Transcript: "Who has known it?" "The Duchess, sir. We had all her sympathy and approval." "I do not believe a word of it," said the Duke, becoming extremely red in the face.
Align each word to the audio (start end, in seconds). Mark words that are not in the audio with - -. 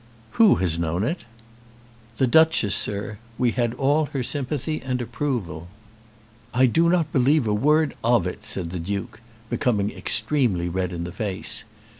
"Who 0.31 0.55
has 0.55 0.79
known 0.79 1.03
it?" 1.03 1.25
"The 2.17 2.25
Duchess, 2.25 2.73
sir. 2.75 3.19
We 3.37 3.51
had 3.51 3.75
all 3.75 4.07
her 4.13 4.23
sympathy 4.23 4.81
and 4.83 4.99
approval." 4.99 5.67
"I 6.55 6.65
do 6.65 6.89
not 6.89 7.11
believe 7.13 7.47
a 7.47 7.53
word 7.53 7.93
of 8.03 8.25
it," 8.25 8.43
said 8.43 8.71
the 8.71 8.79
Duke, 8.79 9.21
becoming 9.47 9.91
extremely 9.91 10.69
red 10.69 10.91
in 10.91 11.03
the 11.03 11.11
face. 11.11 11.65